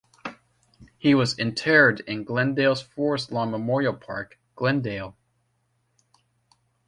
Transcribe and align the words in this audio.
He 0.97 1.13
was 1.13 1.37
interred 1.37 1.99
in 1.99 2.23
Glendale's 2.23 2.81
Forest 2.81 3.31
Lawn 3.31 3.51
Memorial 3.51 3.93
Park, 3.93 4.39
Glendale. 4.55 5.15